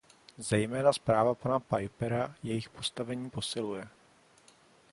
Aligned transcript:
Zejména 0.37 0.93
zpráva 0.93 1.35
pana 1.35 1.59
Piepera 1.59 2.35
jejich 2.43 2.69
postavení 2.69 3.29
posiluje. 3.29 3.87